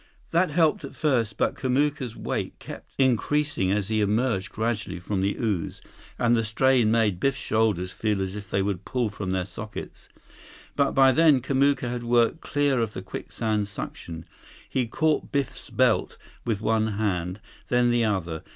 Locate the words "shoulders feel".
7.39-8.19